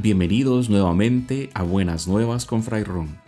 [0.00, 3.18] Bienvenidos nuevamente a Buenas Nuevas con Fray Ron.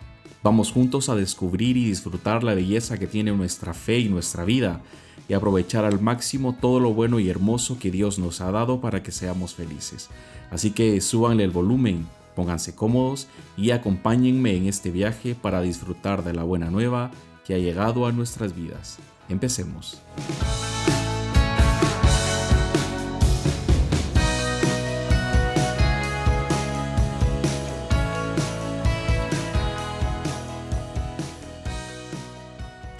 [0.41, 4.79] Vamos juntos a descubrir y disfrutar la belleza que tiene nuestra fe y nuestra vida
[5.27, 9.03] y aprovechar al máximo todo lo bueno y hermoso que Dios nos ha dado para
[9.03, 10.07] que seamos felices.
[10.49, 12.07] Así que súbanle el volumen,
[12.37, 13.27] pónganse cómodos
[13.57, 17.11] y acompáñenme en este viaje para disfrutar de la buena nueva
[17.45, 18.97] que ha llegado a nuestras vidas.
[19.27, 20.01] Empecemos.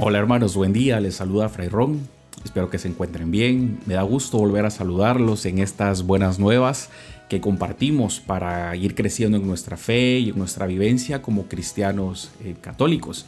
[0.03, 1.99] Hola hermanos, buen día, les saluda Fray Ron.
[2.43, 3.81] Espero que se encuentren bien.
[3.85, 6.89] Me da gusto volver a saludarlos en estas buenas nuevas
[7.29, 12.55] que compartimos para ir creciendo en nuestra fe y en nuestra vivencia como cristianos eh,
[12.59, 13.27] católicos.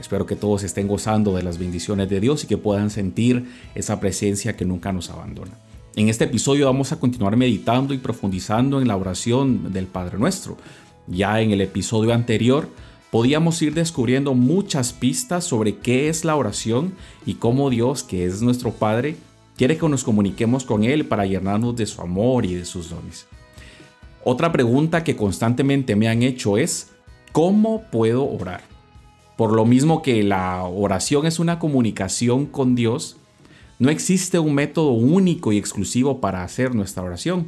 [0.00, 3.44] Espero que todos estén gozando de las bendiciones de Dios y que puedan sentir
[3.74, 5.52] esa presencia que nunca nos abandona.
[5.94, 10.56] En este episodio vamos a continuar meditando y profundizando en la oración del Padre Nuestro.
[11.06, 12.70] Ya en el episodio anterior
[13.14, 18.42] podíamos ir descubriendo muchas pistas sobre qué es la oración y cómo Dios, que es
[18.42, 19.14] nuestro Padre,
[19.56, 23.28] quiere que nos comuniquemos con Él para llenarnos de su amor y de sus dones.
[24.24, 26.90] Otra pregunta que constantemente me han hecho es,
[27.30, 28.64] ¿cómo puedo orar?
[29.36, 33.18] Por lo mismo que la oración es una comunicación con Dios,
[33.78, 37.46] no existe un método único y exclusivo para hacer nuestra oración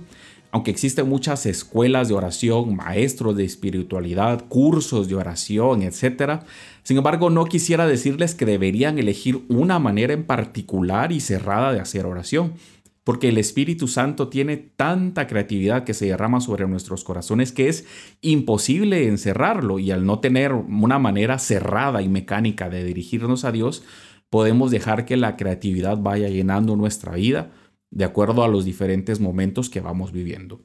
[0.56, 6.40] aunque existen muchas escuelas de oración, maestros de espiritualidad, cursos de oración, etc.,
[6.82, 11.80] sin embargo no quisiera decirles que deberían elegir una manera en particular y cerrada de
[11.80, 12.54] hacer oración,
[13.04, 17.84] porque el Espíritu Santo tiene tanta creatividad que se derrama sobre nuestros corazones que es
[18.22, 23.82] imposible encerrarlo y al no tener una manera cerrada y mecánica de dirigirnos a Dios,
[24.30, 27.52] podemos dejar que la creatividad vaya llenando nuestra vida
[27.90, 30.62] de acuerdo a los diferentes momentos que vamos viviendo.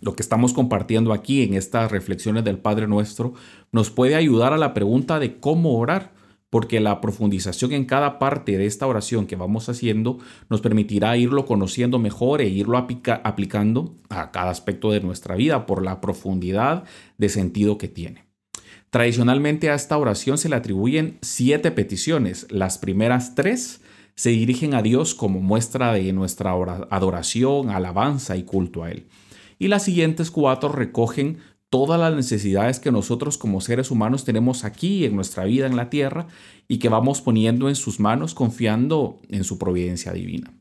[0.00, 3.32] Lo que estamos compartiendo aquí en estas reflexiones del Padre Nuestro
[3.72, 6.12] nos puede ayudar a la pregunta de cómo orar,
[6.50, 10.18] porque la profundización en cada parte de esta oración que vamos haciendo
[10.48, 15.82] nos permitirá irlo conociendo mejor e irlo aplicando a cada aspecto de nuestra vida por
[15.82, 16.84] la profundidad
[17.18, 18.26] de sentido que tiene.
[18.90, 22.46] Tradicionalmente a esta oración se le atribuyen siete peticiones.
[22.50, 23.80] Las primeras tres
[24.16, 26.52] se dirigen a Dios como muestra de nuestra
[26.90, 29.06] adoración, alabanza y culto a Él.
[29.58, 31.38] Y las siguientes cuatro recogen
[31.70, 35.90] todas las necesidades que nosotros como seres humanos tenemos aquí en nuestra vida en la
[35.90, 36.26] tierra
[36.68, 40.52] y que vamos poniendo en sus manos confiando en su providencia divina.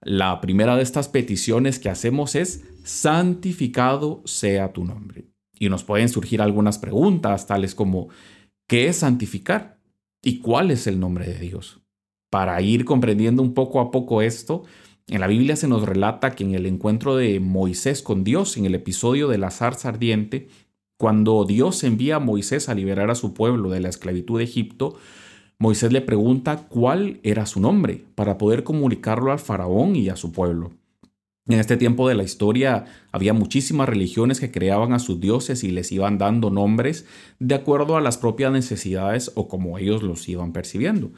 [0.00, 5.26] La primera de estas peticiones que hacemos es, santificado sea tu nombre.
[5.56, 8.08] Y nos pueden surgir algunas preguntas tales como,
[8.68, 9.78] ¿qué es santificar?
[10.20, 11.81] ¿Y cuál es el nombre de Dios?
[12.32, 14.62] Para ir comprendiendo un poco a poco esto,
[15.06, 18.64] en la Biblia se nos relata que en el encuentro de Moisés con Dios, en
[18.64, 20.48] el episodio de la zarza ardiente,
[20.96, 24.94] cuando Dios envía a Moisés a liberar a su pueblo de la esclavitud de Egipto,
[25.58, 30.32] Moisés le pregunta cuál era su nombre para poder comunicarlo al faraón y a su
[30.32, 30.70] pueblo.
[31.48, 35.70] En este tiempo de la historia había muchísimas religiones que creaban a sus dioses y
[35.70, 37.04] les iban dando nombres
[37.40, 41.10] de acuerdo a las propias necesidades o como ellos los iban percibiendo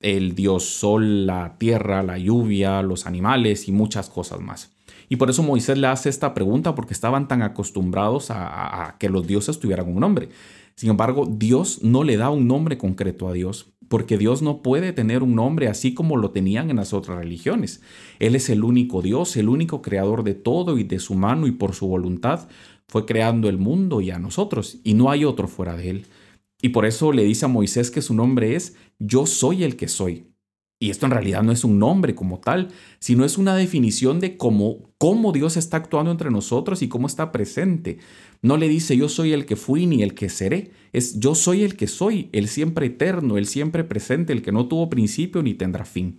[0.00, 4.72] el dios sol, la tierra, la lluvia, los animales y muchas cosas más.
[5.08, 9.26] Y por eso Moisés le hace esta pregunta porque estaban tan acostumbrados a, que los
[9.26, 10.28] dioses tuvieran un nombre.
[10.76, 14.92] Sin embargo, Dios no le da un nombre concreto a Dios, porque Dios no puede
[14.92, 17.82] tener un nombre así como lo tenían en las otras religiones.
[18.20, 21.50] Él es el único Dios, el único creador de todo y de su mano y
[21.50, 22.48] por su voluntad
[22.86, 26.06] fue creando el mundo y a nosotros, y no hay otro fuera de él.
[26.62, 29.88] Y por eso le dice a Moisés que su nombre es Yo soy el que
[29.88, 30.30] soy.
[30.82, 32.68] Y esto en realidad no es un nombre como tal,
[33.00, 37.32] sino es una definición de cómo, cómo Dios está actuando entre nosotros y cómo está
[37.32, 37.98] presente.
[38.40, 41.64] No le dice yo soy el que fui ni el que seré, es yo soy
[41.64, 45.52] el que soy, el siempre eterno, el siempre presente, el que no tuvo principio ni
[45.52, 46.16] tendrá fin.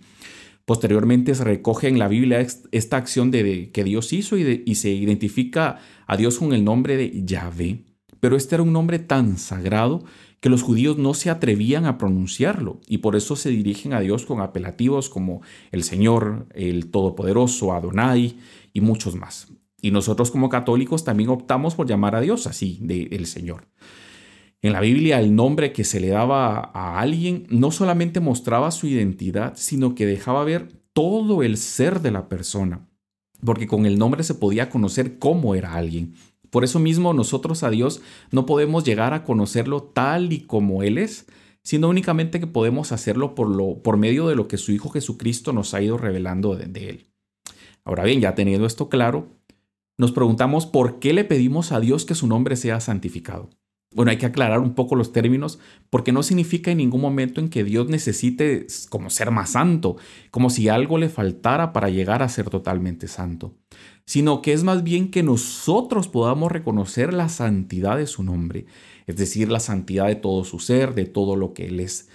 [0.64, 4.90] Posteriormente se recoge en la Biblia esta acción de, que Dios hizo y, y se
[4.90, 7.84] identifica a Dios con el nombre de Yahvé.
[8.20, 10.04] Pero este era un nombre tan sagrado
[10.42, 14.26] que los judíos no se atrevían a pronunciarlo y por eso se dirigen a Dios
[14.26, 15.40] con apelativos como
[15.70, 18.36] el Señor, el Todopoderoso, Adonai
[18.72, 19.52] y muchos más.
[19.80, 23.68] Y nosotros como católicos también optamos por llamar a Dios así, de el Señor.
[24.62, 28.88] En la Biblia el nombre que se le daba a alguien no solamente mostraba su
[28.88, 32.88] identidad, sino que dejaba ver todo el ser de la persona,
[33.44, 36.14] porque con el nombre se podía conocer cómo era alguien.
[36.52, 40.98] Por eso mismo nosotros a Dios no podemos llegar a conocerlo tal y como Él
[40.98, 41.24] es,
[41.62, 45.54] sino únicamente que podemos hacerlo por, lo, por medio de lo que su Hijo Jesucristo
[45.54, 47.06] nos ha ido revelando de, Él.
[47.86, 49.30] Ahora bien, ya teniendo esto claro,
[49.96, 53.48] nos preguntamos por qué le pedimos a Dios que su nombre sea santificado.
[53.94, 55.58] Bueno, hay que aclarar un poco los términos
[55.90, 59.96] porque no significa en ningún momento en que Dios necesite como ser más santo,
[60.30, 63.54] como si algo le faltara para llegar a ser totalmente santo,
[64.06, 68.66] sino que es más bien que nosotros podamos reconocer la santidad de su nombre,
[69.06, 72.08] es decir, la santidad de todo su ser, de todo lo que Él es,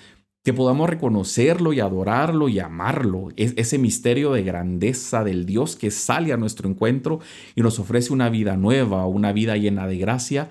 [0.47, 5.91] que podamos reconocerlo y adorarlo y amarlo, es ese misterio de grandeza del Dios que
[5.91, 7.19] sale a nuestro encuentro
[7.53, 10.47] y nos ofrece una vida nueva, una vida llena de gracia,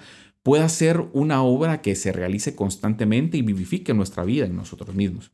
[0.47, 5.33] pueda ser una obra que se realice constantemente y vivifique nuestra vida en nosotros mismos.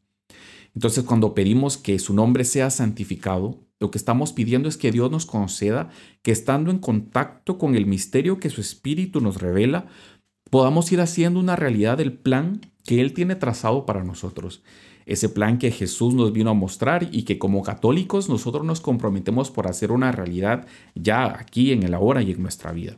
[0.75, 5.11] Entonces, cuando pedimos que su nombre sea santificado, lo que estamos pidiendo es que Dios
[5.11, 5.91] nos conceda
[6.23, 9.85] que estando en contacto con el misterio que su Espíritu nos revela,
[10.49, 14.63] podamos ir haciendo una realidad del plan que Él tiene trazado para nosotros.
[15.05, 19.51] Ese plan que Jesús nos vino a mostrar y que como católicos nosotros nos comprometemos
[19.51, 22.97] por hacer una realidad ya aquí, en el ahora y en nuestra vida.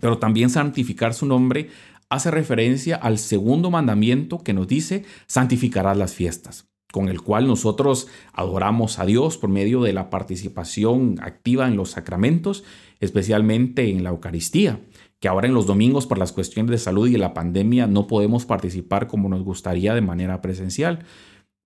[0.00, 1.68] Pero también santificar su nombre
[2.10, 8.08] hace referencia al segundo mandamiento que nos dice, santificarás las fiestas, con el cual nosotros
[8.32, 12.64] adoramos a Dios por medio de la participación activa en los sacramentos,
[12.98, 14.80] especialmente en la Eucaristía,
[15.20, 18.44] que ahora en los domingos por las cuestiones de salud y la pandemia no podemos
[18.44, 21.04] participar como nos gustaría de manera presencial.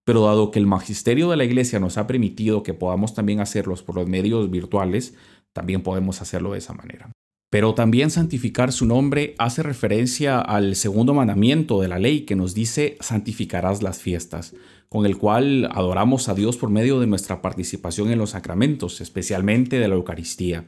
[0.04, 3.82] Pero dado que el magisterio de la iglesia nos ha permitido que podamos también hacerlos
[3.82, 5.14] por los medios virtuales,
[5.54, 7.13] también podemos hacerlo de esa manera.
[7.55, 12.53] Pero también santificar su nombre hace referencia al segundo mandamiento de la ley que nos
[12.53, 14.56] dice santificarás las fiestas,
[14.89, 19.79] con el cual adoramos a Dios por medio de nuestra participación en los sacramentos, especialmente
[19.79, 20.65] de la Eucaristía,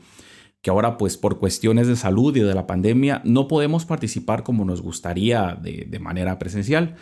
[0.63, 4.65] que ahora pues por cuestiones de salud y de la pandemia no podemos participar como
[4.65, 6.95] nos gustaría de, de manera presencial.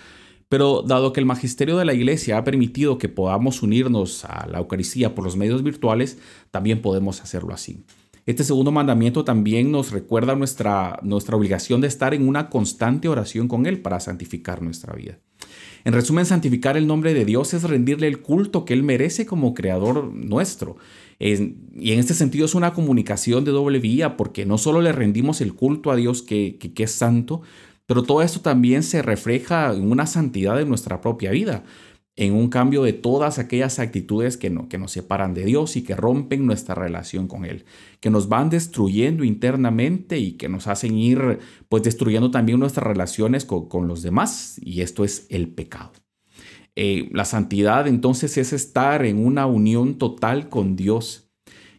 [0.48, 4.60] Pero dado que el magisterio de la Iglesia ha permitido que podamos unirnos a la
[4.60, 6.16] Eucaristía por los medios virtuales,
[6.50, 7.84] también podemos hacerlo así.
[8.26, 13.48] Este segundo mandamiento también nos recuerda nuestra, nuestra obligación de estar en una constante oración
[13.48, 15.18] con Él para santificar nuestra vida.
[15.84, 19.52] En resumen, santificar el nombre de Dios es rendirle el culto que Él merece como
[19.52, 20.76] creador nuestro.
[21.18, 25.42] y en este sentido es una comunicación de doble vía porque no solo le rendimos
[25.42, 27.42] el culto a Dios que, que es santo,
[27.86, 31.64] pero todo esto también se refleja en una santidad de nuestra propia vida
[32.16, 35.96] en un cambio de todas aquellas actitudes que, que nos separan de Dios y que
[35.96, 37.64] rompen nuestra relación con Él,
[38.00, 43.44] que nos van destruyendo internamente y que nos hacen ir pues destruyendo también nuestras relaciones
[43.44, 45.92] con, los demás y esto es el pecado.
[46.76, 51.30] Eh, la santidad entonces es estar en una unión total con Dios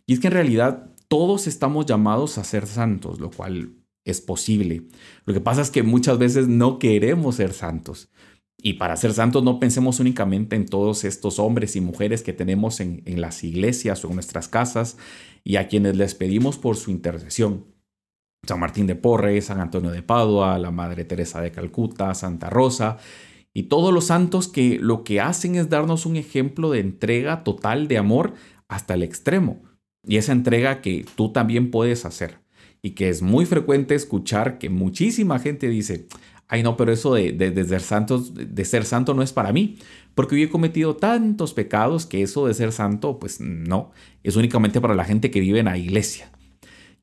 [0.05, 3.73] y es que en realidad todos estamos llamados a ser santos, lo cual
[4.03, 4.83] es posible.
[5.25, 8.09] Lo que pasa es que muchas veces no queremos ser santos.
[8.61, 12.79] Y para ser santos no pensemos únicamente en todos estos hombres y mujeres que tenemos
[12.79, 14.97] en, las iglesias o en nuestras casas
[15.43, 17.65] y a quienes les pedimos por su intercesión.
[18.47, 22.97] San Martín de Porres, San Antonio de Padua, la Madre Teresa de Calcuta, Santa Rosa
[23.53, 27.87] y todos los santos que lo que hacen es darnos un ejemplo de entrega total
[27.87, 28.33] de amor
[28.67, 29.63] hasta el extremo.
[30.05, 32.39] Y esa entrega que tú también puedes hacer.
[32.81, 36.07] Y que es muy frecuente escuchar que muchísima gente dice,
[36.47, 37.65] ay no, pero eso de,
[38.65, 39.77] ser santo no es para mí,
[40.13, 43.91] porque yo he cometido tantos pecados que eso de ser santo, pues no,
[44.23, 46.31] es únicamente para la gente que vive en la iglesia.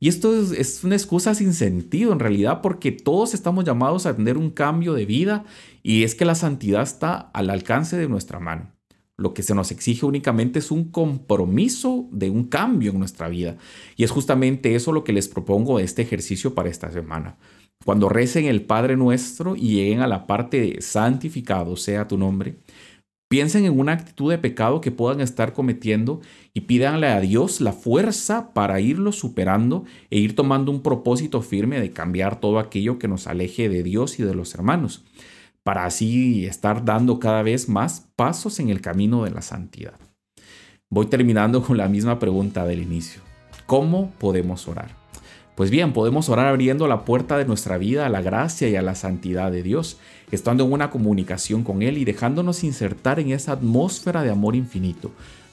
[0.03, 4.37] Y esto es, una excusa sin sentido en realidad porque todos estamos llamados a tener
[4.37, 5.45] un cambio de vida
[5.85, 8.73] y es que la santidad está al alcance de nuestra mano.
[9.17, 13.59] Lo que se nos exige únicamente es un compromiso de un cambio en nuestra vida.
[13.95, 17.37] Y es justamente eso lo que les propongo este ejercicio para esta semana.
[17.85, 22.57] Cuando recen el Padre Nuestro y lleguen a la parte de santificado sea tu nombre,
[23.29, 26.21] piensen en una actitud de pecado que puedan estar cometiendo
[26.55, 31.81] y pídanle a Dios la fuerza para irlo superando e ir tomando un propósito firme
[31.81, 35.03] de cambiar todo aquello que nos aleje de Dios y de los hermanos,
[35.65, 39.99] para así estar dando cada vez más pasos en el camino de la santidad.
[40.89, 43.23] Voy terminando con la misma pregunta del inicio.
[43.67, 45.02] ¿Cómo podemos orar?
[45.55, 48.83] Pues bien, podemos orar abriendo la puerta de nuestra vida a la gracia y a
[48.83, 49.99] la santidad de Dios,
[50.31, 55.11] estando en una comunicación con Él y dejándonos insertar en esa atmósfera de amor infinito,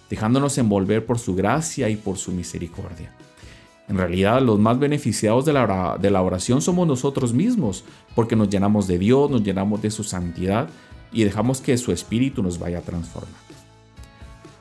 [0.09, 3.13] dejándonos envolver por su gracia y por su misericordia.
[3.89, 7.83] En realidad, los más beneficiados de la, de la oración somos nosotros mismos,
[8.15, 10.69] porque nos llenamos de Dios, nos llenamos de su santidad
[11.11, 13.37] y dejamos que su Espíritu nos vaya transformando.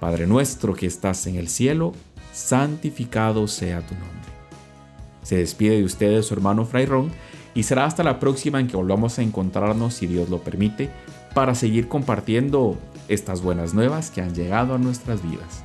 [0.01, 1.93] Padre nuestro que estás en el cielo,
[2.33, 4.38] santificado sea tu nombre
[5.23, 7.11] se despide de ustedes su hermano Fray Ron
[7.55, 10.91] y será hasta la próxima en que volvamos a encontrarnos, si Dios lo permite,
[11.35, 12.77] para seguir compartiendo
[13.09, 15.65] estas buenas nuevas que han llegado a nuestras vidas.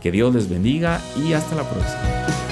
[0.00, 2.47] Que Dios les bendiga y hasta la próxima.